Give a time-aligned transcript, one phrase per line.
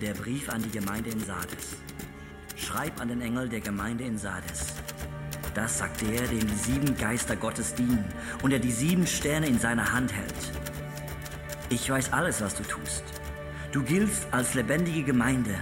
[0.00, 1.76] Der Brief an die Gemeinde in Sardes.
[2.56, 4.72] Schreib an den Engel der Gemeinde in Sardes.
[5.54, 8.06] Das sagt der, dem die sieben Geister Gottes dienen
[8.42, 10.52] und der die sieben Sterne in seiner Hand hält.
[11.68, 13.04] Ich weiß alles, was du tust.
[13.72, 15.54] Du giltst als lebendige Gemeinde,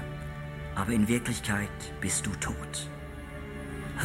[0.76, 1.68] aber in Wirklichkeit
[2.00, 2.88] bist du tot.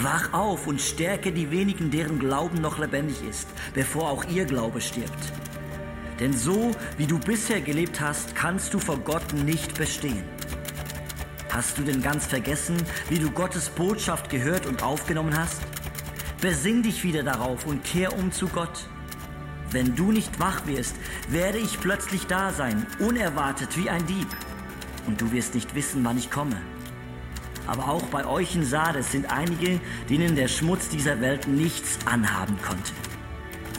[0.02, 4.82] Wach auf und stärke die wenigen, deren Glauben noch lebendig ist, bevor auch ihr Glaube
[4.82, 5.32] stirbt.
[6.24, 10.24] Denn so wie du bisher gelebt hast, kannst du vor Gott nicht bestehen.
[11.50, 12.78] Hast du denn ganz vergessen,
[13.10, 15.62] wie du Gottes Botschaft gehört und aufgenommen hast?
[16.40, 18.88] Besinn dich wieder darauf und kehr um zu Gott.
[19.72, 20.96] Wenn du nicht wach wirst,
[21.28, 24.30] werde ich plötzlich da sein, unerwartet wie ein Dieb.
[25.06, 26.56] Und du wirst nicht wissen, wann ich komme.
[27.68, 32.58] Aber auch bei euch in Sardes sind einige, denen der Schmutz dieser Welt nichts anhaben
[32.62, 32.94] konnte.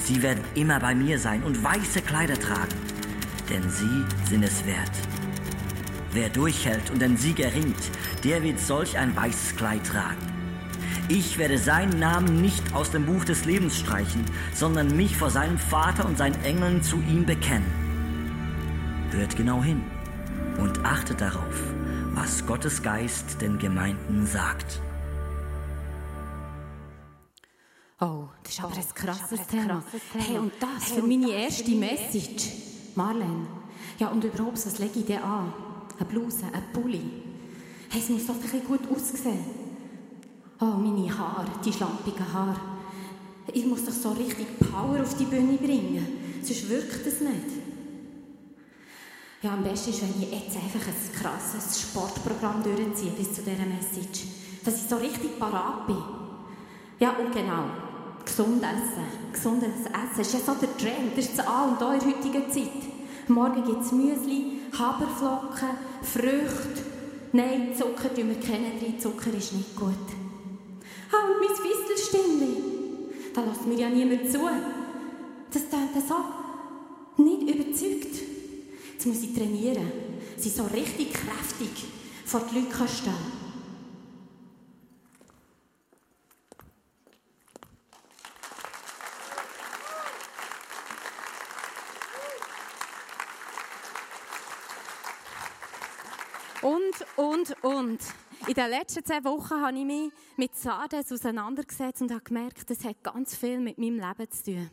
[0.04, 2.76] Sie werden immer bei mir sein und weiße Kleider tragen,
[3.48, 4.90] denn sie sind es wert.
[6.12, 7.90] Wer durchhält und den Sieg erringt,
[8.22, 10.20] der wird solch ein weißes Kleid tragen.
[11.08, 15.56] Ich werde seinen Namen nicht aus dem Buch des Lebens streichen, sondern mich vor seinem
[15.56, 17.72] Vater und seinen Engeln zu ihm bekennen.
[19.10, 19.84] Hört genau hin
[20.58, 21.62] und achtet darauf,
[22.12, 24.82] was Gottes Geist den Gemeinden sagt.
[28.44, 29.82] Das ist aber ein krasses oh, Thema.
[30.18, 32.52] Hey, und das für meine erste Message.
[32.94, 33.46] Marlene,
[33.98, 35.52] ja und überhaupt, was lege ich dir an?
[35.98, 37.02] Eine Bluse, ein Pulli.
[37.88, 39.44] Hey, es muss doch ein bisschen gut aussehen.
[40.60, 42.60] Oh, meine Haare, die schlampigen Haare.
[43.52, 46.06] Ich muss doch so richtig Power auf die Bühne bringen.
[46.42, 47.64] Sonst wirkt es nicht.
[49.42, 53.66] Ja, am besten ist, wenn ich jetzt einfach ein krasses Sportprogramm durchziehe bis zu dieser
[53.66, 54.24] Message.
[54.64, 56.02] Dass ich so richtig parat bin.
[56.98, 57.64] Ja, und genau.
[58.24, 59.32] Gesund essen.
[59.32, 61.16] Gesundes Essen ist ja so der Trend.
[61.16, 63.28] Das ist das A und O in der heutigen Zeit.
[63.28, 66.82] Morgen gibt es Müsli, Haferflocken, Früchte.
[67.32, 68.98] Nein, Zucker tun wir kennen drin.
[68.98, 70.06] Zucker ist nicht gut.
[71.10, 72.62] Ah, und mein Fistelstimmli.
[73.34, 74.38] Da lässt mir ja niemand zu.
[75.52, 78.16] Das klingt so nicht überzeugt.
[78.92, 79.90] Jetzt muss ich trainieren.
[80.36, 81.84] Sie so richtig kräftig
[82.24, 83.43] vor die Leute stehen.
[97.16, 98.00] Und, und.
[98.46, 102.84] In den letzten zehn Wochen habe ich mich mit Sardes auseinandergesetzt und habe gemerkt, das
[102.84, 104.70] hat ganz viel mit meinem Leben zu tun.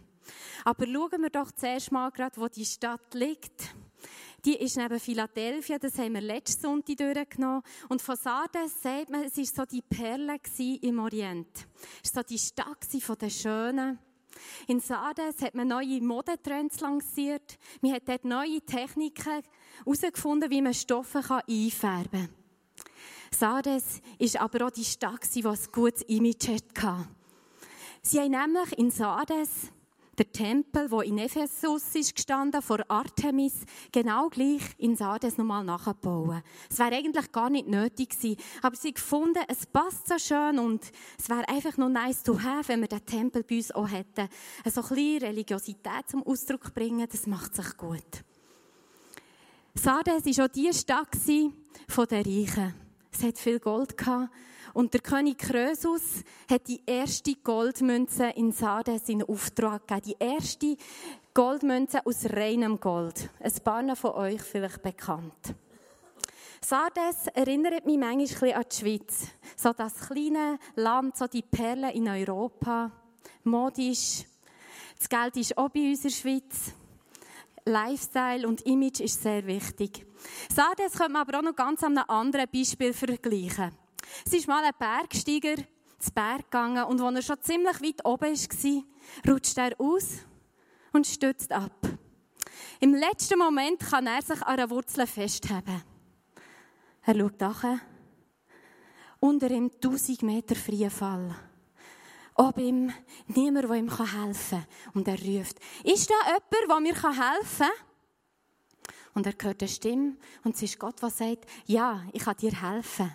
[0.65, 3.75] Aber schauen wir doch zuerst mal gerade, wo die Stadt liegt.
[4.43, 7.61] Die ist neben Philadelphia, das haben wir letzten Sonntag durchgenommen.
[7.89, 10.37] Und von Sardes sagt man, es war so die Perle
[10.81, 11.67] im Orient.
[12.03, 12.87] Es war so die Stadt
[13.21, 13.99] den Schönen.
[14.67, 17.57] In Sardes hat man neue Modetrends lanciert.
[17.81, 19.43] Man hat dort neue Techniken
[19.83, 22.29] herausgefunden, wie man Stoffe einfärben kann.
[23.33, 27.07] Sardes war aber auch die Stadt, die ein gutes Image hatte.
[28.01, 29.71] Sie haben nämlich in Sardes
[30.21, 36.43] der Tempel, der in Ephesus ist gestanden, vor Artemis, genau gleich in Sardes nochmal nachbauen.
[36.69, 40.91] Es wäre eigentlich gar nicht nötig gewesen, aber sie gefunden, es passt so schön und
[41.17, 44.29] es wäre einfach noch nice to have, wenn wir den Tempel bei uns auch hätten.
[44.65, 48.23] So ein bisschen Religiosität zum Ausdruck bringen, das macht sich gut.
[49.73, 51.53] Sardes war auch die Stadt den
[51.87, 52.90] Reichen.
[53.11, 54.29] Es hat viel Gold gehabt
[54.73, 60.17] und der König Krösus hat die erste Goldmünze in Sardes in Auftrag gegeben.
[60.19, 60.77] Die erste
[61.33, 63.29] Goldmünze aus reinem Gold.
[63.39, 65.55] Ein paar von euch vielleicht bekannt.
[66.63, 69.27] Sardes erinnert mich manchmal an die Schweiz.
[69.57, 72.91] So das kleine Land, so die Perle in Europa.
[73.43, 74.23] Modisch.
[74.97, 76.73] Das Geld ist auch bei uns in der Schweiz.
[77.65, 80.05] Lifestyle und Image ist sehr wichtig.
[80.53, 83.71] Sardes könnte man aber auch noch ganz an einem anderen Beispiel vergleichen.
[84.25, 85.63] Es ist mal ein Bergsteiger
[85.99, 90.25] zu Berg gegangen und als er schon ziemlich weit oben war, rutscht er aus
[90.91, 91.87] und stützt ab.
[92.79, 95.83] Im letzten Moment kann er sich an einer Wurzel festhalten.
[97.03, 97.63] Er schaut nach.
[99.19, 101.35] Unter ihm 1000 Meter freier Fall.
[102.35, 102.91] Ob ihm
[103.27, 104.65] niemand, der ihm helfen kann.
[104.93, 107.90] Und er ruft, ist da jemand, der mir helfen kann?
[109.13, 112.51] Und er hört eine Stimme und es ist Gott, der sagt, ja, ich kann dir
[112.61, 113.11] helfen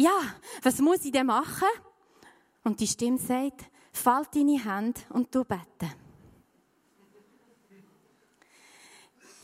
[0.00, 0.18] ja,
[0.62, 1.68] was muss ich denn machen?
[2.64, 5.92] Und die Stimme sagt, fall deine Hand und du beten.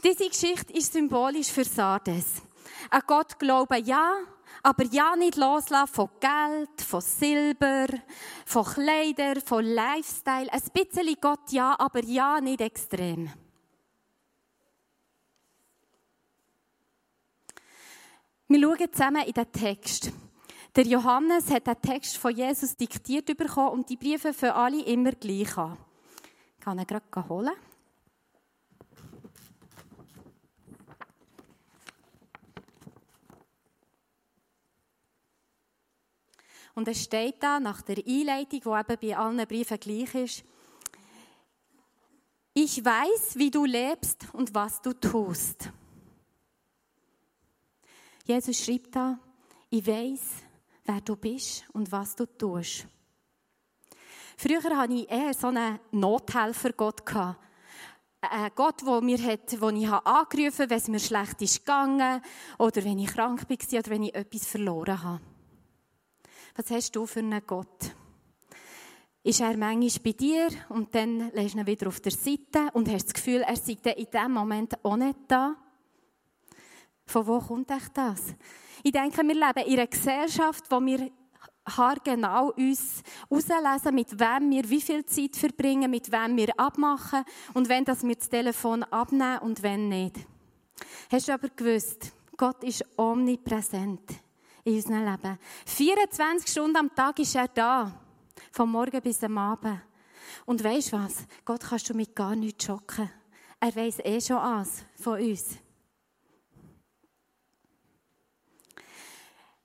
[0.02, 2.42] Diese Geschichte ist symbolisch für Sardes.
[2.90, 4.14] An Gott glauben ja,
[4.62, 7.86] aber ja nicht loslassen von Geld, von Silber,
[8.44, 10.52] von Kleidern, von Lifestyle.
[10.52, 13.30] Ein bisschen Gott ja, aber ja nicht extrem.
[18.48, 20.12] Wir schauen zusammen in den Text.
[20.76, 25.10] Der Johannes hat den Text von Jesus diktiert bekommen und die Briefe für alle immer
[25.12, 25.76] gleich an.
[26.56, 27.54] Ich kann ihn gerade holen.
[36.76, 40.44] Und es steht da nach der Einleitung, die eben bei allen Briefen gleich ist,
[42.52, 45.70] ich weiß, wie du lebst und was du tust.
[48.26, 49.20] Jesus schreibt da,
[49.70, 50.20] ich weiß,
[50.84, 52.88] wer du bist und was du tust.
[54.36, 57.02] Früher hatte ich eher so einen Nothelfer-Gott.
[58.20, 62.20] Ein Gott, der mir hat, wo ich angerufen habe, wenn es mir schlecht ist gegangen
[62.58, 65.20] oder wenn ich krank war oder wenn ich etwas verloren habe.
[66.56, 67.94] Was hast du für einen Gott?
[69.22, 72.90] Ist er manchmal bei dir und dann lässt du ihn wieder auf der Seite und
[72.90, 75.54] hast das Gefühl, er sei in diesem Moment auch nicht da?
[77.06, 78.34] Von wo kommt echt das?
[78.82, 81.10] Ich denke, wir leben in einer Gesellschaft, wo wir
[81.66, 87.24] haargenau uns auslesen, mit wem wir wie viel Zeit verbringen, mit wem wir abmachen
[87.54, 90.16] und wenn das wir das Telefon abnehmen und wenn nicht.
[91.10, 94.02] Hast du aber gewusst, Gott ist omnipräsent
[94.64, 95.38] in unserem Leben.
[95.64, 97.92] 24 Stunden am Tag ist er da.
[98.52, 99.80] Vom Morgen bis am Abend.
[100.44, 101.26] Und du was?
[101.44, 103.10] Gott kannst du mit gar nichts schocken.
[103.58, 105.58] Er weiß eh schon alles von uns.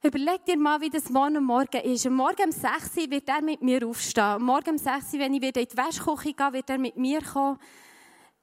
[0.04, 2.10] Überleg dir mal, wie das morgen Morgen ist.
[2.10, 4.42] Morgen um 6 Uhr wird er mit mir aufstehen.
[4.42, 7.22] Morgen um 6 Uhr, wenn ich wieder in die Wäschküche gehe, wird er mit mir
[7.22, 7.60] kommen.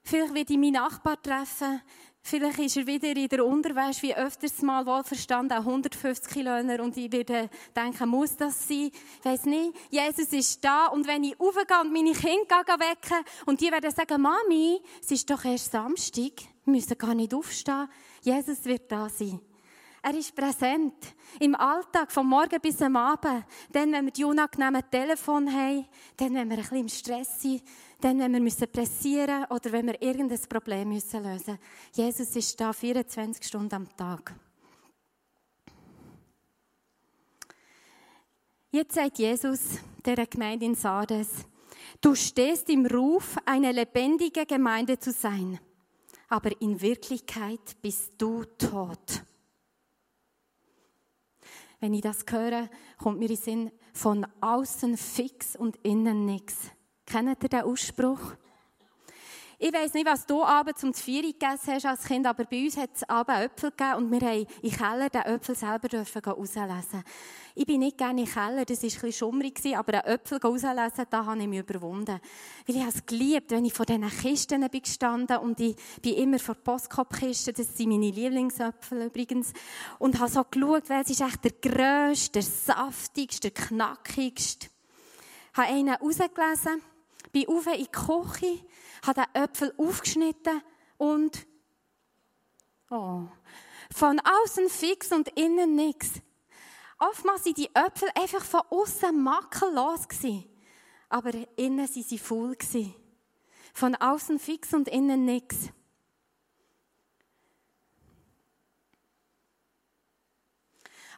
[0.05, 1.83] Vielleicht werde ich meinen Nachbar treffen.
[2.23, 7.11] Vielleicht ist er wieder in der Unterwäsche, wie öfters mal wohlverstanden, 150 Kilo und ich
[7.11, 8.93] werde denken, muss das sein?
[8.93, 9.75] Ich weiss nicht.
[9.91, 14.23] Jesus ist da und wenn ich aufgehe und meine Kinder wecken und die werden sagen,
[14.23, 16.33] Mami, es ist doch erst Samstag,
[16.65, 17.89] wir müssen gar nicht aufstehen.
[18.23, 19.41] Jesus wird da sein.
[20.03, 20.95] Er ist präsent.
[21.41, 23.45] Im Alltag, vom Morgen bis am Abend.
[23.73, 25.87] Dann, wenn wir die unangenehmen Telefon haben.
[26.17, 27.63] Dann, wenn wir ein bisschen im Stress sind.
[28.01, 31.59] Dann, wenn wir müssen pressieren oder wenn wir irgendein Problem müssen lösen
[31.93, 34.35] Jesus ist da 24 Stunden am Tag.
[38.71, 41.29] Jetzt sagt Jesus der Gemeinde in Sardes,
[42.03, 45.59] du stehst im Ruf, eine lebendige Gemeinde zu sein,
[46.29, 49.23] aber in Wirklichkeit bist du tot.
[51.81, 56.71] Wenn ich das höre, kommt mir in den Sinn, von außen fix und innen nichts.
[57.07, 58.35] Kennt ihr den Ausspruch?
[59.61, 62.77] Ich weiss nicht, was du abends zum Vieri gegessen hast als Kind, aber bei uns
[62.77, 67.03] hat es abends Äpfel gegeben und wir haben im Keller den Äpfel selber dürfen rauslesen.
[67.57, 71.07] Ich bin nicht gerne im Keller, das war ein bisschen schummrig, aber den Äpfel rauslesen,
[71.11, 72.21] da habe ich mich überwunden.
[72.69, 76.39] Weil ich es geliebt, wenn ich vor diesen Kisten bin gestanden und ich bin immer
[76.39, 79.53] vor Postkopfkisten, das sind meine Lieblingsäpfel übrigens,
[79.99, 84.69] und habe so geschaut, weil es ist echt der grösste, der saftigste, der knackigste.
[85.51, 86.81] Ich habe einen rausgelesen,
[87.33, 88.65] bin rauf in die Küche,
[89.07, 90.63] habe den Äpfel aufgeschnitten
[90.97, 91.47] und
[92.91, 93.23] oh,
[93.95, 96.21] von außen fix und innen nichts.
[96.99, 100.09] Oftmals waren die Äpfel einfach von außen makellos
[101.09, 102.57] aber innen waren sie voll
[103.73, 105.71] Von außen fix und innen nichts.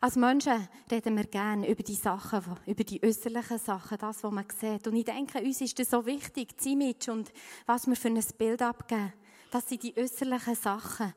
[0.02, 4.46] Als Menschen reden wir gerne über die Sachen, über die äußerlichen Sachen, das, was man
[4.58, 4.86] sieht.
[4.86, 7.30] Und ich denke, uns ist das so wichtig, das Image und
[7.66, 9.12] was wir für ein Bild abgeben.
[9.50, 11.12] Das sind die äußerlichen Sachen.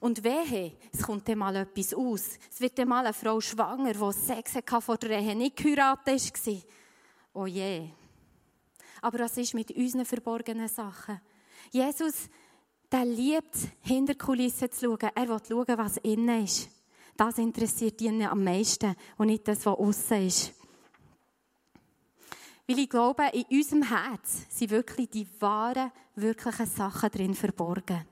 [0.00, 2.38] Und wehe, es kommt dann mal etwas aus.
[2.50, 6.46] Es wird dann mal eine Frau schwanger, die Sex hatte vor der Ehe, nicht geheiratet
[6.46, 6.62] war.
[7.34, 7.90] Oh je.
[9.02, 11.20] Aber was ist mit unseren verborgenen Sachen?
[11.70, 12.30] Jesus,
[12.90, 15.10] der liebt, hinter Kulissen zu schauen.
[15.14, 16.70] Er will schauen, was innen ist.
[17.18, 20.54] Das interessiert ihn am meisten und nicht das, was außen ist.
[22.68, 28.06] Weil ich glaube, in unserem Herz sind wirklich die wahren, wirklichen Sachen drin verborgen.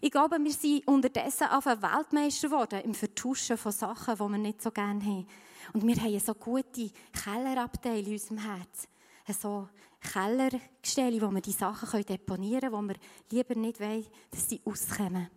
[0.00, 4.62] Ich glaube, wir sind unterdessen auf Weltmeister geworden im Vertuschen von Sachen, die wir nicht
[4.62, 5.26] so gerne haben.
[5.74, 8.88] Und wir haben so gute Kellerabteile in unserem Herz.
[9.38, 9.68] So
[10.00, 12.96] Kellergestelle, wo wir die Sachen deponieren können, wo wir
[13.30, 15.28] lieber nicht wollen, dass sie auskommen.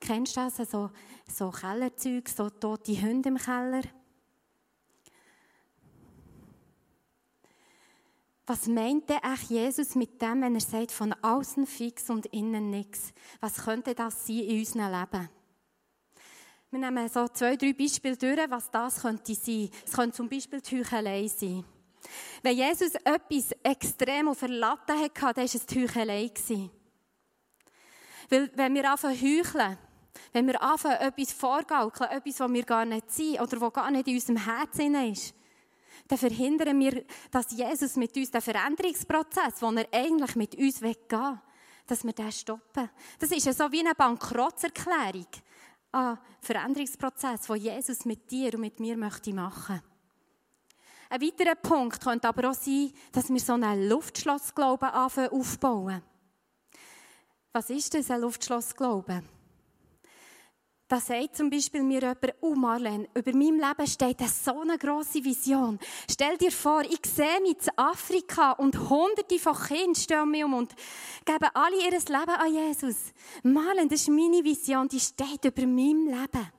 [0.00, 0.56] Kennst du das?
[0.70, 0.90] So,
[1.26, 3.82] so Kellerzeug, so tote Hunde im Keller.
[8.46, 12.68] Was meint denn echt Jesus mit dem, wenn er sagt, von außen fix und innen
[12.68, 13.12] nichts?
[13.40, 15.28] Was könnte das sein in unserem Leben?
[16.70, 19.70] Wir nehmen so zwei, drei Beispiele durch, was das könnte sein.
[19.86, 21.64] Es könnte zum Beispiel die Heuchelei sein.
[22.42, 26.30] Wenn Jesus etwas extrem auf der Latte hatte, dann war es die Heuchelei.
[28.34, 29.78] Weil wenn wir anfangen heucheln,
[30.32, 34.08] Wenn wir anfangen, etwas vorgaukeln, etwas, was wir gar nicht sind oder was gar nicht
[34.08, 35.34] in unserem Herzen ist,
[36.08, 40.96] dann verhindern wir, dass Jesus mit uns den Veränderungsprozess, den er eigentlich mit uns gehen
[41.08, 41.38] will,
[41.86, 42.90] dass wir den stoppen.
[43.18, 45.26] Das ist ja so wie eine Bankrotterklärung.
[45.92, 49.88] Ein Veränderungsprozess, den Jesus mit dir und mit mir möchte machen möchte.
[51.10, 56.02] Ein weiterer Punkt könnte aber auch sein, dass wir so einen Luftschlossglauben aufbauen.
[57.54, 59.22] Was ist das, ein Luftschlossglauben?
[60.88, 64.76] Da sagt zum Beispiel mir jemand, oh Marlene, über meinem Leben steht eine so eine
[64.76, 65.78] grosse Vision.
[66.10, 70.54] Stell dir vor, ich sehe mich in Afrika und hunderte von Kindern stehen mir um
[70.54, 70.74] und
[71.24, 72.96] geben alle ihr Leben an Jesus.
[73.44, 76.50] Marlene, das ist meine Vision, die steht über meinem Leben.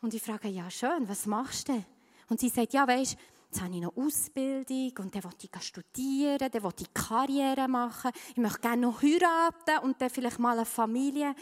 [0.00, 1.84] Und ich frage, ja schön, was machst du?
[2.28, 6.38] Und sie sagt, ja weisst, Jetzt habe ich noch Ausbildung und dann will ich studieren,
[6.38, 8.10] dann will ich Karriere machen.
[8.30, 11.34] Ich möchte gerne noch heiraten und dann vielleicht mal eine Familie.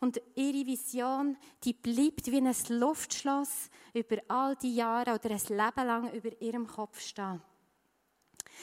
[0.00, 5.86] Und ihre Vision, die bleibt wie ein Luftschloss über all die Jahre oder ein Leben
[5.86, 7.40] lang über ihrem Kopf stehen.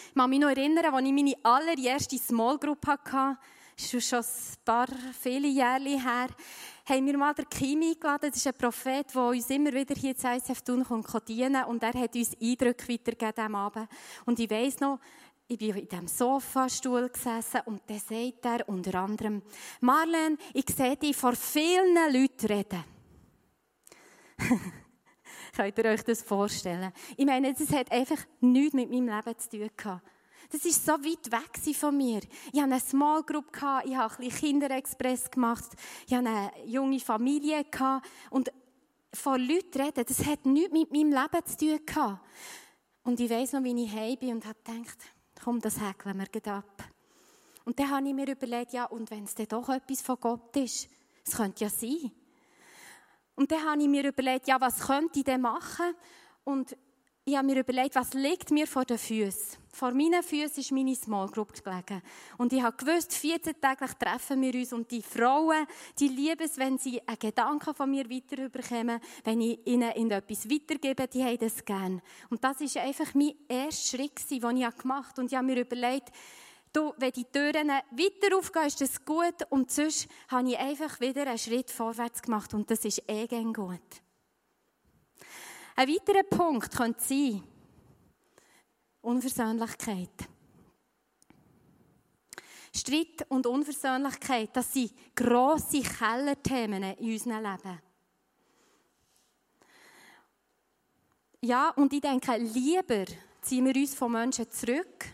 [0.09, 3.37] Ich kann mich noch erinnern, als ich meine allererste Small Group hatte,
[3.75, 4.87] das ist schon ein paar,
[5.17, 6.27] viele Jahre her,
[6.89, 8.29] haben wir mal den Kimi eingeladen.
[8.29, 11.63] Das ist ein Prophet, der uns immer wieder hier zu ISF tun kommt dienen.
[11.65, 13.87] Und er hat uns Eindrücke weitergegeben am Abend.
[14.25, 14.99] Und ich weiss noch,
[15.47, 19.41] ich bin in diesem Sofastuhl gesessen und dann sagt er unter anderem,
[19.81, 22.83] Marlene, ich sehe dich vor vielen Leuten reden.
[25.55, 26.91] Könnt ihr euch das vorstellen?
[27.17, 30.03] Ich meine, das hat einfach nichts mit meinem Leben zu tun gehabt.
[30.51, 32.21] Das ist so weit weg von mir.
[32.51, 33.47] Ich hatte eine Small Group,
[33.85, 35.69] ich habe ein Kinderexpress gemacht,
[36.07, 37.65] ich hatte eine junge Familie
[38.31, 38.51] und
[39.13, 42.19] von Leuten reden, das hat nichts mit meinem Leben zu tun.
[43.03, 44.97] Und ich weiss noch, wie ich heim bin und habe gedacht,
[45.43, 46.83] komm, das häkeln wir ab.
[47.65, 50.55] Und dann habe ich mir überlegt, ja, und wenn es dann doch etwas von Gott
[50.57, 50.89] ist,
[51.25, 52.11] es könnte ja sein.
[53.35, 55.93] Und dann habe ich mir überlegt, ja, was könnte ich denn machen?
[56.43, 56.75] Und
[57.25, 59.59] ich habe mir überlegt, was liegt mir vor den Füßen.
[59.71, 62.01] Vor meinen Füßen ist meine Small Group gelegen.
[62.37, 64.73] Und ich habe gewusst, 14 täglich treffen wir uns.
[64.73, 65.67] Und die Frauen,
[65.99, 70.49] die lieben es, wenn sie einen Gedanken von mir weiterüberkommen, wenn ich ihnen in etwas
[70.49, 72.01] weitergebe, die haben das gern.
[72.29, 75.21] Und das ist einfach mein erster Schritt, den ich gemacht habe.
[75.21, 76.09] Und ich habe mir überlegt,
[76.73, 79.45] du, wenn die Türen weiter aufgehen, ist das gut.
[79.49, 82.53] Und sonst habe ich einfach wieder einen Schritt vorwärts gemacht.
[82.53, 83.79] Und das ist eh gut.
[85.79, 87.41] Ein weiterer Punkt könnte sein,
[88.99, 90.27] Unversöhnlichkeit.
[92.75, 97.79] Streit und Unversöhnlichkeit, das sind grosse Kellerthemen in unserem Leben.
[101.43, 103.05] Ja, und ich denke, lieber
[103.41, 105.05] ziehen wir uns von Menschen zurück,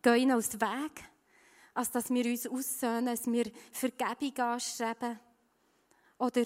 [0.00, 1.10] gehen ihnen aus dem Weg,
[1.74, 5.18] als dass wir uns aussöhnen, dass wir Vergebung anstreben
[6.18, 6.44] oder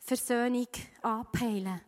[0.00, 0.68] Versöhnung
[1.00, 1.80] anpeilen.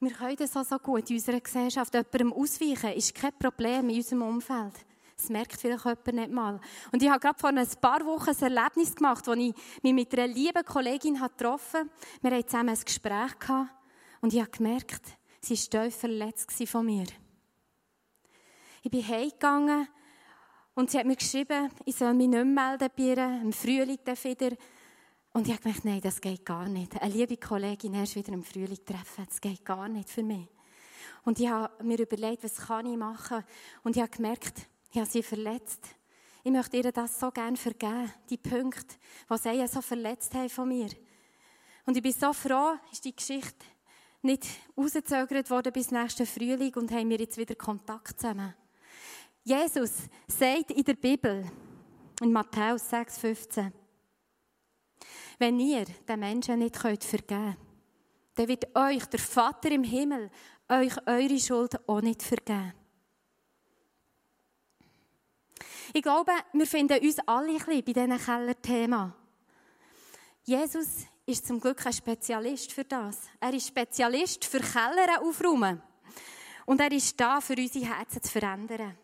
[0.00, 1.94] Wir können das auch so gut in unserer Gesellschaft.
[1.94, 4.74] Jemandem ausweichen ist kein Problem in unserem Umfeld.
[5.16, 6.60] Das merkt vielleicht jemand nicht mal.
[6.92, 10.12] Und ich habe gerade vor ein paar Wochen ein Erlebnis gemacht, als ich mich mit
[10.12, 11.90] einer lieben Kollegin getroffen habe.
[12.20, 13.70] Wir hatten zusammen ein Gespräch gehabt
[14.20, 15.02] und ich habe gemerkt,
[15.40, 17.06] sie war tief verletzt von mir.
[18.82, 19.88] Ich bin heimgegangen
[20.74, 23.98] und sie hat mir geschrieben, ich soll mich nicht mehr melden bei ihr, im Frühling
[24.04, 24.56] wieder.
[25.34, 27.00] Und ich habe gedacht, nein, das geht gar nicht.
[27.02, 30.46] Eine liebe Kollegin erst wieder im Frühling treffen, das geht gar nicht für mich.
[31.24, 33.42] Und ich habe mir überlegt, was kann ich machen?
[33.82, 35.88] Und ich habe gemerkt, ich habe sie verletzt.
[36.44, 38.94] Ich möchte ihr das so gerne vergeben, die Punkte,
[39.28, 40.90] die sie so verletzt haben von mir.
[41.84, 43.66] Und ich bin so froh, ist die Geschichte
[44.22, 48.54] nicht rausgezögert worden bis nächsten Frühling und haben wir jetzt wieder Kontakt zusammen.
[49.42, 49.94] Jesus
[50.28, 51.44] sagt in der Bibel,
[52.22, 53.72] in Matthäus 6, 15,
[55.38, 57.56] wenn ihr den Menschen nicht vergeben könnt,
[58.34, 60.30] dann wird euch der Vater im Himmel
[60.68, 62.72] euch eure Schuld auch nicht vergeben.
[65.92, 69.14] Ich glaube, wir finden uns alle ein bisschen bei diesem Kellerthema.
[70.42, 73.20] Jesus ist zum Glück ein Spezialist für das.
[73.38, 75.80] Er ist Spezialist für Keller aufräumen.
[76.66, 78.96] Und er ist da, für unsere Herzen zu verändern.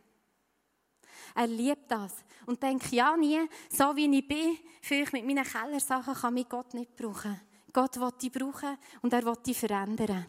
[1.35, 2.17] Er liebt das.
[2.47, 6.75] Und denkt, ja, nie, so wie ich bin, vielleicht mit meinen Kellersachen kann mich Gott
[6.75, 7.41] nicht brauchen.
[7.73, 10.27] Gott will dich brauchen und er will dich verändern.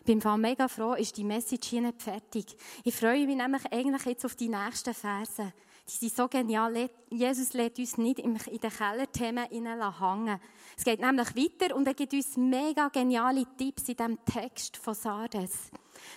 [0.00, 2.56] Ich bin Fall mega froh, ist die Message hier nicht fertig.
[2.84, 5.52] Ich freue mich nämlich eigentlich jetzt auf die nächsten Verse.
[5.86, 6.90] Die sind so genial.
[7.10, 10.40] Jesus lädt uns nicht in den Kellerthemen hängen.
[10.76, 14.94] Es geht nämlich weiter und er gibt uns mega geniale Tipps in diesem Text von
[14.94, 15.70] Sardes.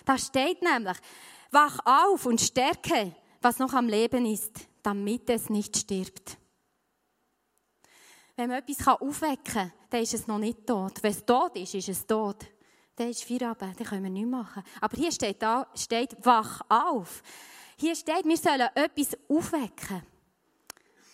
[0.04, 0.96] Da steht nämlich,
[1.50, 4.68] wach auf und stärke, was noch am Leben ist.
[4.88, 6.38] damit es nicht stirbt.
[8.36, 11.02] Wenn man etwas aufwecken kann, dann ist es noch nicht tot.
[11.02, 12.46] Wenn es tot ist, ist es tot.
[12.96, 14.62] Dann ist Feierabend, dann können wir nichts machen.
[14.80, 17.22] Aber hier steht, da, steht wach auf.
[17.80, 20.02] Hier steht, wir sollen etwas aufwecken.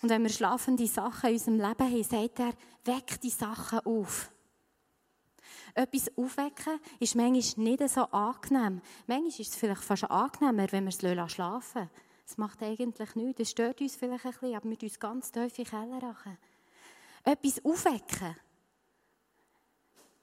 [0.01, 2.55] Und wenn wir schlafende Sachen in unserem Leben haben, sagt er,
[2.85, 4.31] weck die Sachen auf.
[5.75, 8.81] Etwas aufwecken ist manchmal nicht so angenehm.
[9.07, 11.91] Manchmal ist es vielleicht fast angenehmer, wenn wir es schlafen lassen.
[12.27, 13.39] Das macht eigentlich nichts.
[13.39, 16.39] Das stört uns vielleicht ein bisschen, aber wir uns ganz tief in Keller machen.
[17.25, 18.37] Etwas aufwecken,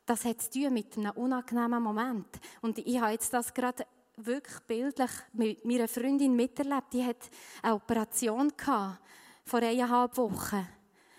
[0.07, 2.27] das hat zu tun mit einem unangenehmen Moment.
[2.61, 3.85] Und ich habe jetzt das gerade
[4.25, 6.93] wirklich bildlich mit meiner Freundin miterlebt.
[6.93, 7.29] Die hat
[7.61, 8.99] eine Operation gehabt,
[9.45, 10.67] vor eineinhalb Wochen.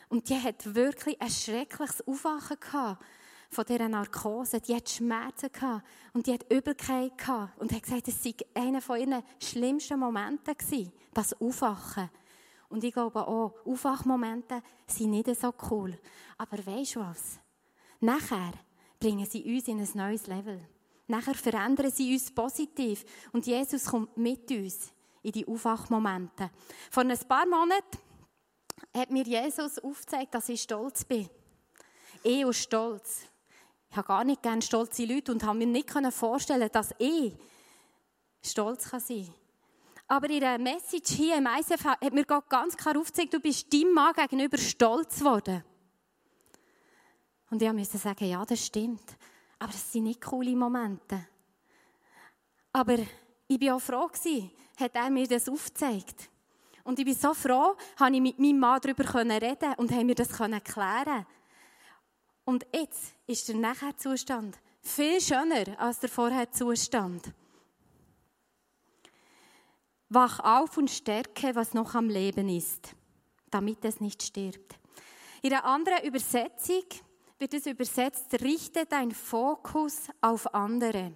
[0.08, 3.04] Und die hat wirklich ein schreckliches Aufwachen gehabt
[3.50, 4.60] von dieser Narkose.
[4.60, 8.80] Die hat Schmerzen gehabt und die hat Übelkeit gehabt und hat gesagt, es sei einer
[8.80, 12.10] von ihren schlimmsten Momenten gewesen, das Aufwachen.
[12.68, 15.98] Und ich glaube auch, Aufwachmomente sind nicht so cool.
[16.38, 17.38] Aber weisst du was?
[18.00, 18.52] Nachher
[18.98, 20.60] bringen sie uns in ein neues Level.
[21.06, 23.04] Nachher verändern sie uns positiv.
[23.32, 24.92] Und Jesus kommt mit uns
[25.22, 26.50] in die Aufwachmomente.
[26.90, 27.98] Vor ein paar Monaten
[28.96, 31.28] hat mir Jesus aufgezeigt, dass ich stolz bin.
[32.22, 33.22] Ich und Stolz.
[33.90, 37.34] Ich habe gar nicht gerne stolze Leute und habe mir nicht vorstellen dass ich
[38.42, 39.34] stolz sein kann.
[40.08, 43.72] Aber in der Message hier im ISF hat mir Gott ganz klar aufgezeigt, du bist
[43.72, 45.64] deinem Mann gegenüber stolz geworden.
[47.50, 49.16] Und ich musste sagen, ja, das stimmt.
[49.62, 51.24] Aber es sind nicht coole Momente.
[52.72, 52.98] Aber
[53.46, 54.10] ich war auch froh,
[54.76, 56.28] hat er mir das aufgezeigt.
[56.82, 60.16] Und ich bin so froh, habe ich mit meinem Mann darüber reden und haben mir
[60.16, 61.26] das klären
[62.44, 67.32] Und jetzt ist der Nachher-Zustand viel schöner als der Vorher-Zustand.
[70.08, 72.96] Wach auf und stärke, was noch am Leben ist,
[73.48, 74.74] damit es nicht stirbt.
[75.40, 76.82] In einer anderen Übersetzung
[77.42, 81.12] wird es übersetzt, richte dein Fokus auf andere.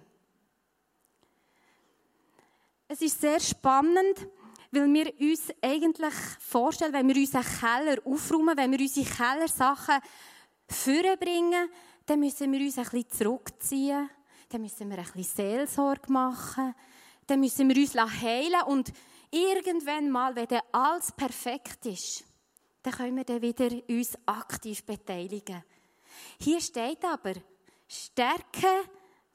[2.89, 4.27] Es ist sehr spannend,
[4.71, 10.01] weil wir uns eigentlich vorstellen, wenn wir unseren Keller aufräumen, wenn wir unsere Kellersachen
[10.67, 11.69] vorbringen,
[12.05, 14.09] dann müssen wir uns ein bisschen zurückziehen,
[14.49, 16.75] dann müssen wir ein bisschen Seelsorge machen,
[17.25, 18.91] dann müssen wir uns heilen und
[19.31, 22.25] irgendwann mal, wenn dann alles perfekt ist,
[22.83, 25.63] dann können wir dann wieder uns aktiv beteiligen.
[26.39, 27.33] Hier steht aber,
[27.87, 28.67] stärke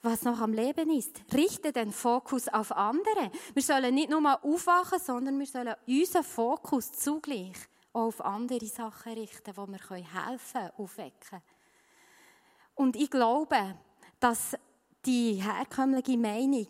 [0.02, 1.22] was noch am Leben ist.
[1.32, 3.30] Richte den Fokus auf andere.
[3.54, 7.56] Wir sollen nicht nur aufwachen, sondern wir sollen unseren Fokus zugleich
[7.92, 11.42] auf andere Sachen richten, wo wir helfen können, aufwecken.
[12.74, 13.76] Und ich glaube,
[14.18, 14.56] dass
[15.04, 16.68] die herkömmliche Meinung,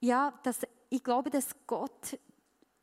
[0.00, 2.18] ja, dass ich glaube, dass Gott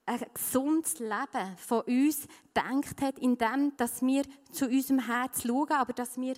[0.10, 5.94] ein gesundes Leben von uns denkt hat, indem dass wir zu unserem Herz schauen, aber
[5.94, 6.34] dass wir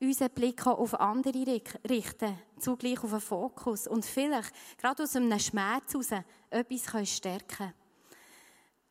[0.00, 5.92] unseren Blick auf andere richten, zugleich auf einen Fokus und vielleicht gerade aus einem Schmerz
[5.92, 7.74] heraus etwas stärken können.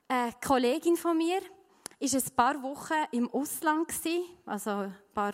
[0.08, 1.42] Eine Kollegin von mir
[2.00, 3.92] war ein paar Wochen im Ausland,
[4.46, 5.34] also ein paar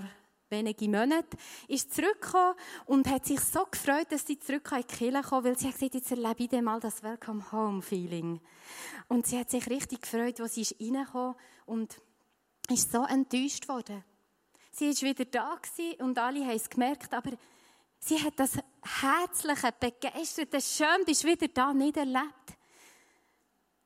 [0.50, 2.56] wenige Monate, ist zurückgekommen
[2.86, 5.74] und hat sich so gefreut, dass sie zurück in die Kirche kommen weil sie hat
[5.74, 8.40] gesagt, jetzt erlebe ich mal das Welcome Home Feeling.
[9.08, 12.02] Und sie hat sich richtig gefreut, als sie ist reingekommen und
[12.70, 14.04] ist so enttäuscht worden.
[14.72, 15.60] Sie war wieder da
[16.00, 17.32] und alle haben es gemerkt, aber
[18.00, 22.58] sie hat das herzliche, begeisterte, schön, bist wieder da, nicht erlebt.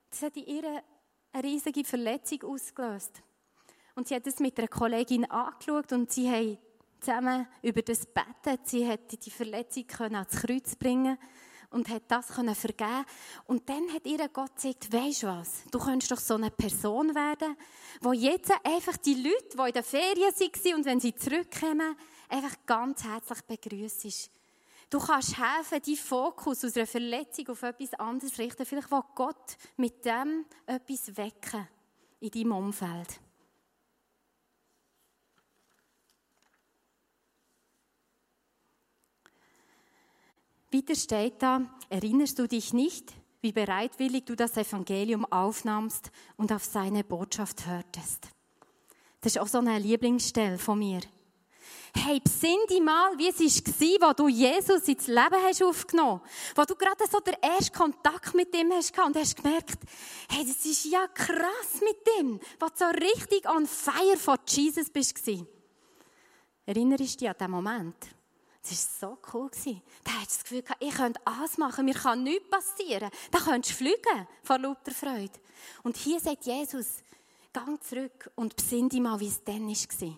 [0.10, 0.84] Das hat in ihr
[1.32, 3.24] eine riesige Verletzung ausgelöst.
[3.96, 6.58] Und sie hat es mit einer Kollegin angeschaut und sie haben
[7.00, 11.18] zusammen über das Betten, sie hat die Verletzung ans Kreuz bringen
[11.72, 13.06] und hat das können vergeben
[13.48, 17.16] und dann hat ihr Gott gesagt, weisst du was, du könntest doch so eine Person
[17.16, 17.58] werden,
[18.02, 21.96] wo jetzt einfach die Leute, die in der Ferien waren und wenn sie zurückkommen,
[22.30, 24.30] einfach ganz herzlich begrüßt.
[24.90, 28.66] Du kannst helfen, deinen Fokus aus einer Verletzung auf etwas anderes richten.
[28.66, 31.66] Vielleicht will Gott mit dem etwas wecken
[32.20, 33.22] in deinem Umfeld.
[40.74, 46.64] Weiter steht da, erinnerst du dich nicht, wie bereitwillig du das Evangelium aufnahmst und auf
[46.64, 48.28] seine Botschaft hörtest.
[49.20, 51.02] Das ist auch so eine Lieblingsstelle von mir.
[51.94, 56.58] Hey, besinn dich mal, wie es war, wo du Jesus ins Leben hast aufgenommen hast.
[56.58, 59.78] Wo du gerade so den ersten Kontakt mit ihm hast und hast gemerkt,
[60.30, 61.98] hey, das ist ja krass mit.
[62.60, 65.20] Wo du so richtig on fire von Jesus bist.
[66.66, 68.21] Erinnerst du dich an den Moment?
[68.62, 69.50] Das war so cool.
[70.04, 73.10] Da hat das Gefühl, ich könnte alles machen, mir kann nichts passieren.
[73.32, 75.40] Da könntest du fliegen vor lauter Freude.
[75.84, 77.04] Und hier sagt Jesus,
[77.54, 80.18] gang zurück und besinn dich mal, wie es dann war.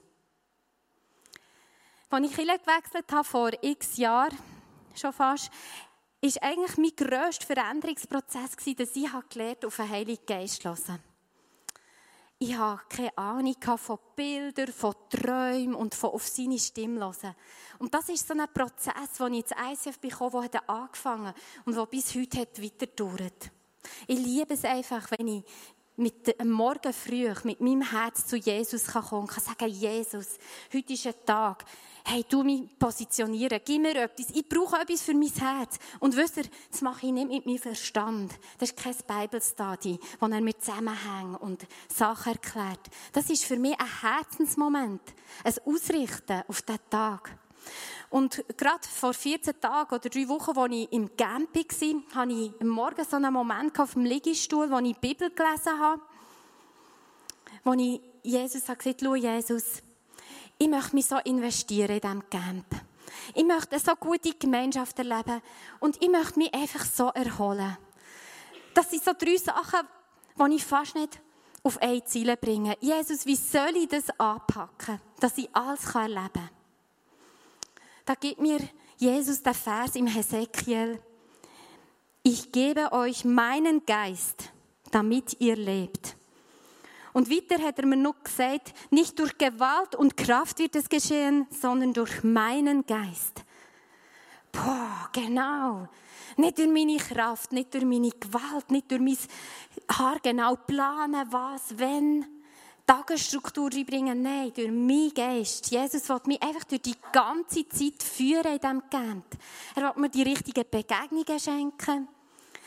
[2.09, 4.37] Als ich Kirche gewechselt habe, vor x Jahren,
[4.93, 5.49] schon fast,
[6.21, 11.12] war eigentlich mein grösster Veränderungsprozess, dass ich gelernt habe, auf den Heiligen Geist zu hören.
[12.45, 17.35] Ich hatte keine Ahnung von Bildern, von Träumen und von auf seine Stimme hören.
[17.79, 21.77] Und das ist so ein Prozess, den ich ins ICF bekommen der angefangen hat und
[21.77, 23.49] der bis heute hat weiter dauert.
[24.07, 25.43] Ich liebe es einfach, wenn ich
[25.95, 30.37] mit dem Morgen früh mit meinem Herz zu Jesus kommen kann und kann sagen, Jesus,
[30.73, 31.63] heute ist ein Tag,
[32.05, 35.79] hey, du mich positionieren, gib mir etwas, ich brauche etwas für mein Herz.
[35.99, 38.33] Und wisst ihr, das mache ich nicht mit meinem Verstand.
[38.57, 42.89] Das ist kein Bible-Study, wo er mir zusammenhängt und Sachen erklärt.
[43.13, 45.01] Das ist für mich ein Herzensmoment,
[45.43, 47.37] ein Ausrichten auf diesen Tag.
[48.09, 52.51] Und gerade vor 14 Tagen oder drei Wochen, als ich im Camp war, hatte ich
[52.61, 56.01] am Morgen so einen Moment auf dem Liegestuhl, wo ich die Bibel gelesen habe,
[57.63, 59.81] wo ich Jesus habe gesagt, schau Jesus,
[60.63, 62.65] ich möchte mich so investieren in diesem Camp.
[63.35, 65.41] Ich möchte eine so gute Gemeinschaft erleben
[65.81, 67.77] und ich möchte mich einfach so erholen.
[68.73, 69.85] Das sind so drei Sachen,
[70.39, 71.19] die ich fast nicht
[71.63, 72.77] auf ein Ziel bringe.
[72.79, 76.49] Jesus, wie soll ich das anpacken, dass ich alles erleben kann?
[78.05, 78.59] Da gibt mir
[78.97, 81.01] Jesus der Vers im Hesekiel.
[82.23, 84.53] Ich gebe euch meinen Geist,
[84.91, 86.15] damit ihr lebt.
[87.13, 91.47] Und weiter hat er mir noch gesagt, nicht durch Gewalt und Kraft wird es geschehen,
[91.51, 93.43] sondern durch meinen Geist.
[94.51, 95.87] Boah, genau.
[96.37, 99.17] Nicht durch meine Kraft, nicht durch meine Gewalt, nicht durch mein
[99.91, 102.25] Haar genau planen, was, wenn.
[102.85, 104.21] Tagesstruktur reinbringen.
[104.21, 105.71] Nein, durch meinen Geist.
[105.71, 109.25] Jesus will mich einfach durch die ganze Zeit führen in diesem Camp.
[109.75, 112.07] Er will mir die richtigen Begegnungen schenken.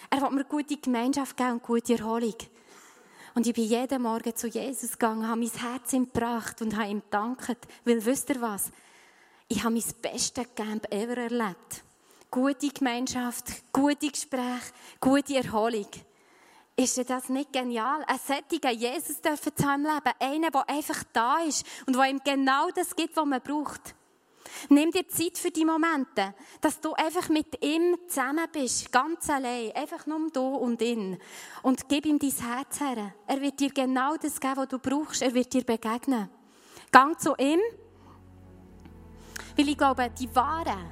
[0.09, 2.35] Er will mir gute Gemeinschaft geben und gute Erholung.
[3.37, 6.89] Und ich bin jeden Morgen zu Jesus gegangen, habe mein Herz ihm gebracht und habe
[6.89, 7.59] ihm gedankt.
[7.85, 8.71] Weil, wisst ihr was?
[9.47, 11.85] Ich habe mein bestes Camp ever erlebt.
[12.31, 13.45] Gute Gemeinschaft,
[13.75, 15.87] gute Gespräche, gute Erholung.
[16.77, 18.03] Ist das nicht genial?
[18.07, 20.15] Ein sättiger Jesus dürfen zu haben Leben.
[20.19, 23.95] Einer, der einfach da ist und der ihm genau das gibt, was man braucht.
[24.69, 29.73] Nimm dir Zeit für die Momente, dass du einfach mit ihm zusammen bist, ganz allein,
[29.73, 31.19] einfach nur du und ihn.
[31.63, 33.15] Und gib ihm dein Herz her.
[33.27, 35.23] Er wird dir genau das geben, was du brauchst.
[35.23, 36.29] Er wird dir begegnen.
[36.93, 37.61] Gang zu ihm,
[39.57, 40.91] weil ich glaube, die wahren,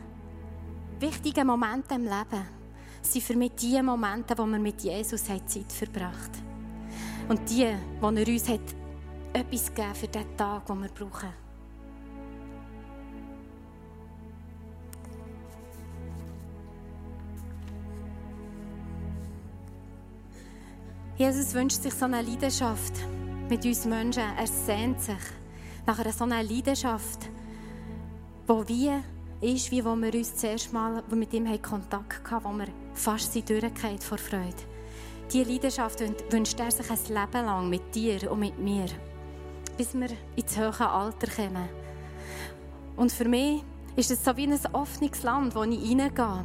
[0.99, 2.49] wichtigen Momente im Leben
[3.03, 7.29] sind für mich die Momente, wo wir mit Jesus Zeit verbracht haben.
[7.29, 8.61] Und die, wo er uns hat
[9.33, 11.44] etwas gegeben für den Tag, den wir brauchen.
[21.17, 22.95] Jesus wünscht sich so eine Leidenschaft
[23.49, 24.25] mit uns Menschen.
[24.37, 25.15] Er sehnt sich
[25.87, 27.31] nach einer so einer Leidenschaft,
[28.49, 28.91] wo wie
[29.41, 33.43] ist, wie wo wir uns zuerst mal mit ihm Kontakt hatten, wo wir fast sie
[33.43, 34.57] durchgehen vor Freude.
[35.33, 36.01] Diese Leidenschaft
[36.33, 38.87] wünscht er sich ein Leben lang mit dir und mit mir,
[39.77, 41.69] bis wir ins hohe Alter kommen.
[42.97, 43.63] Und für mich
[43.95, 46.45] ist es so wie ein offenes Land, wo ich reingehe.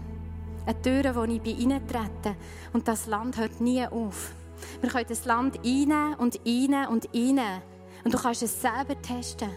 [0.67, 2.35] Eine Tür, wo ich reintrete.
[2.71, 4.35] Und das Land hört nie auf.
[4.81, 7.61] Wir können das Land rein und rein und rein.
[8.03, 9.49] Und du kannst es selber testen.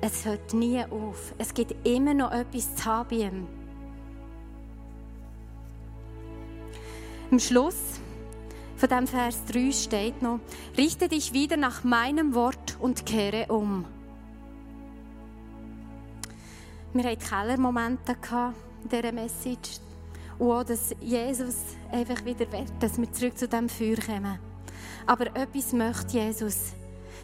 [0.00, 1.34] Es hört nie auf.
[1.38, 3.30] Es gibt immer noch etwas zu haben bei.
[7.30, 8.00] Im Schluss
[8.76, 10.40] von dem Vers 3 steht noch,
[10.76, 13.84] richte dich wieder nach meinem Wort und kehre um.
[16.94, 18.16] Wir hatten Kellermomente
[18.82, 19.80] in dieser Message.
[20.38, 21.56] Und auch, dass Jesus
[21.90, 24.38] einfach wieder will, dass wir zurück zu dem Feuer kommen.
[25.06, 26.72] Aber etwas möchte Jesus,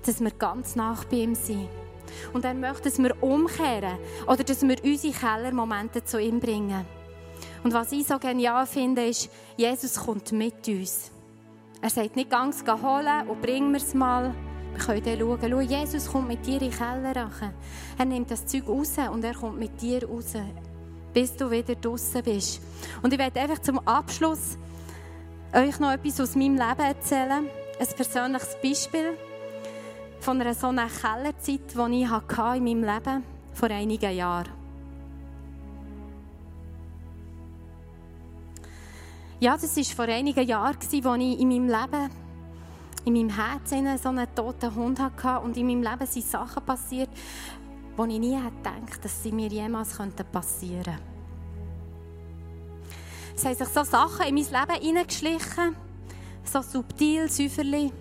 [0.04, 1.68] dass wir ganz nach bei ihm sind.
[2.32, 6.84] Und er möchte, dass wir umkehren oder dass wir unsere Kellermomente zu ihm bringen.
[7.62, 11.10] Und was ich so genial finde, ist, Jesus kommt mit uns.
[11.80, 14.34] Er sagt nicht ganz holen und bring mir es mal.
[14.74, 17.30] Wir können dann schauen, schau, Jesus kommt mit dir in den Keller.
[17.98, 20.34] Er nimmt das Zeug raus und er kommt mit dir raus
[21.14, 22.60] bis du wieder draußen bist.
[23.00, 24.58] Und ich werde einfach zum Abschluss
[25.54, 27.46] euch noch etwas aus meinem Leben erzählen.
[27.78, 29.16] Ein persönliches Beispiel
[30.20, 33.22] von einer so einer Kellerzeit, die ich hatte in meinem Leben
[33.52, 34.48] vor einigen Jahren.
[39.40, 42.10] Ja, das war vor einigen Jahren, als ich in meinem Leben,
[43.04, 47.10] in meinem Herzen so einen toten Hund hatte und in meinem Leben sind Sachen passiert,
[47.96, 49.96] wo ich nie hätte gedacht, dass sie mir jemals
[50.32, 51.14] passieren könnten.
[53.36, 55.76] Es haben sich so Sachen in mein Leben hineingeschlichen,
[56.44, 57.92] so subtil, säuferlich.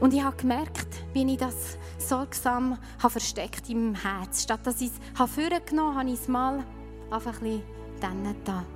[0.00, 4.42] Und ich habe gemerkt, wie ich das sorgsam habe versteckt im Herz.
[4.42, 6.64] Statt dass ich es vorgenommen habe, habe ich es mal
[7.10, 7.62] einfach ein
[8.00, 8.66] bisschen.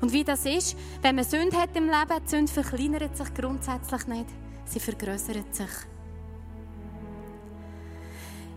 [0.00, 4.06] Und wie das ist, wenn man Sünde hat im Leben, die Sünde verkleinert sich grundsätzlich
[4.06, 4.26] nicht,
[4.64, 5.70] sie vergrößert sich.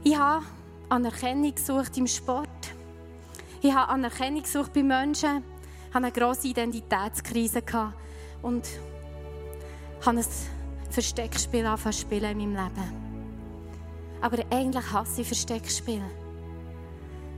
[0.04, 0.46] Ich habe
[0.90, 2.50] Anerkennung gesucht im Sport.
[3.62, 5.44] Ich habe Anerkennung gesucht bei Menschen.
[5.90, 7.64] Ich hatte eine grosse Identitätskrise
[8.42, 8.68] und
[10.06, 10.26] habe ein
[10.90, 13.06] Versteckspiel angefangen in meinem Leben.
[14.22, 16.02] Aber eigentlich hasse ich Versteckspiel.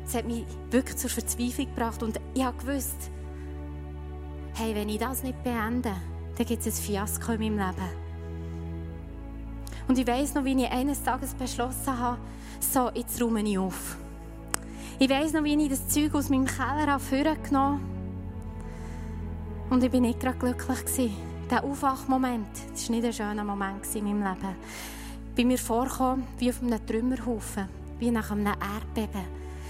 [0.06, 3.12] Es hat mich wirklich zur Verzweiflung gebracht und ich habe gewusst,
[4.56, 5.94] hey, wenn ich das nicht beende,
[6.38, 7.90] dann gibt es ein Fiasko in meinem Leben.
[9.88, 12.18] Und ich weiß noch, wie ich eines Tages beschlossen habe,
[12.63, 13.98] so, jetzt räume ich auf.
[15.00, 17.80] Ich weiß noch, wie ich das Zeug aus meinem Keller genommen habe.
[19.70, 21.12] Und ich war nicht gerade glücklich.
[21.50, 24.56] Der Aufwachmoment, das war nicht ein schöner Moment in meinem Leben.
[25.36, 29.26] Bin mir vorgekommen wie auf einem Trümmerhaufen, wie nach einem Erdbeben.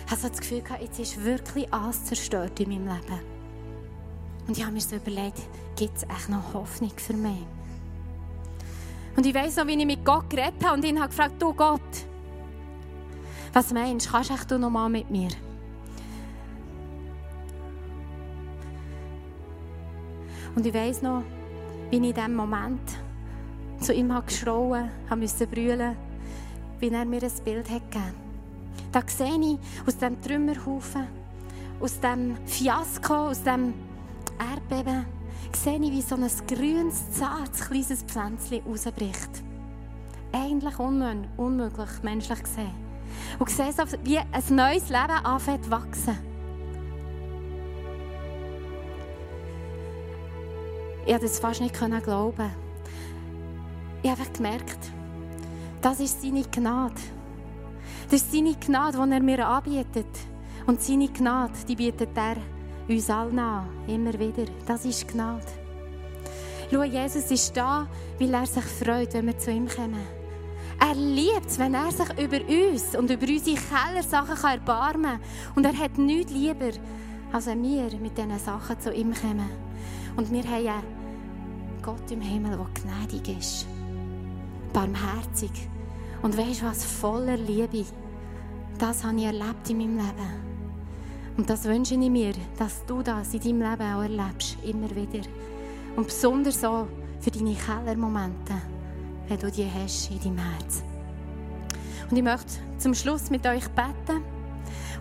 [0.05, 3.19] Ich hatte das Gefühl, jetzt ist wirklich alles zerstört in meinem Leben.
[4.47, 5.41] Und ich habe mir so überlegt,
[5.75, 7.45] gibt es echt noch Hoffnung für mich?
[9.17, 11.53] Und ich weiß noch, wie ich mit Gott geredet habe und ihn habe gefragt, du
[11.53, 11.81] Gott,
[13.53, 15.29] was meinst du, kannst du noch mal mit mir?
[20.55, 21.23] Und ich weiß noch,
[21.91, 22.81] wie ich in diesem Moment
[23.79, 25.95] zu ihm habe geschrauen habe, musste brüllen,
[26.79, 28.13] wie er mir ein Bild hat gegeben
[28.91, 31.07] Da sehe ich aus diesem Trümmerhaufen,
[31.79, 33.73] aus diesem Fiasko, aus diesem
[34.39, 35.05] Erdbeben,
[35.55, 39.43] sehe ich, wie so ein grünes, zartes, kleines Pflänzchen rausbricht.
[40.31, 42.86] Eigentlich unmöglich, menschlich gesehen.
[43.39, 46.17] Und sehe so, wie ein neues Leben anfängt zu wachsen.
[51.05, 52.51] Ich konnte das fast nicht glauben.
[54.03, 54.91] Ich habe gemerkt,
[55.81, 56.93] das ist seine Gnade.
[58.09, 60.07] Das ist seine Gnade, die er mir anbietet.
[60.65, 62.37] Und seine Gnade, die bietet er
[62.89, 64.45] uns allen an, immer wieder.
[64.65, 65.45] Das ist Gnade.
[66.71, 67.87] Schau, Jesus ist da,
[68.19, 70.16] weil er sich freut, wenn wir zu ihm kommen.
[70.79, 75.19] Er liebt es, wenn er sich über uns und über unsere Kellersachen erbarmen kann.
[75.55, 76.71] Und er hat nichts lieber,
[77.31, 79.49] als wenn wir mit diesen Sachen zu ihm kommen.
[80.15, 80.83] Und wir haben einen
[81.81, 83.67] Gott im Himmel, der gnädig ist,
[84.73, 85.51] barmherzig
[86.21, 87.85] und weißt was, voller Liebe.
[88.77, 90.47] Das habe ich erlebt in meinem Leben.
[91.37, 95.27] Und das wünsche ich mir, dass du das in deinem Leben auch erlebst, immer wieder.
[95.95, 96.87] Und besonders so
[97.19, 98.53] für deine Kellermomente
[99.27, 100.83] wenn du die hast in deinem Herz.
[102.09, 104.23] Und ich möchte zum Schluss mit euch beten.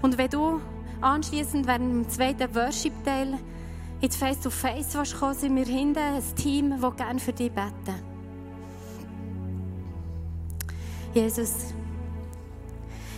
[0.03, 0.61] Und wenn du
[1.01, 3.39] anschließend während dem zweiten Worship-Teil
[4.01, 7.95] ins Face-to-Face -face kommen, sind wir hinten ein Team, das gerne für dich beten.
[11.15, 11.75] Jesus,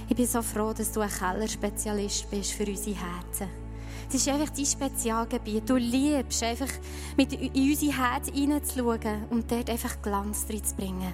[0.08, 3.67] ich bin so froh, dass du ein Kellerspezialist bist für unsere Herzen.
[4.10, 5.68] Das ist einfach dein Spezialgebiet.
[5.68, 6.68] Du liebst einfach,
[7.16, 11.12] mit in unser Herz hineinzuschauen und dort einfach Glanz reinzubringen.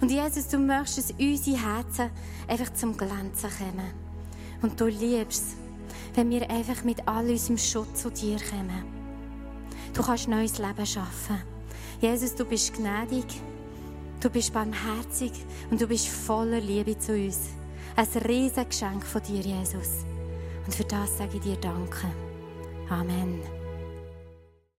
[0.00, 2.10] Und Jesus, du möchtest, dass unsere Herzen
[2.46, 3.90] einfach zum Glänzen kommen.
[4.62, 5.56] Und du liebst
[6.18, 8.82] wenn wir einfach mit all unserem Schutz zu dir kommen.
[9.94, 11.40] Du kannst neues Leben schaffen.
[12.00, 13.24] Jesus, du bist gnädig,
[14.20, 15.32] du bist barmherzig
[15.70, 17.50] und du bist voller Liebe zu uns.
[17.94, 20.04] Ein riesiges Geschenk von dir, Jesus.
[20.66, 22.27] Und für das sage ich dir Danke.
[22.90, 23.57] Amen.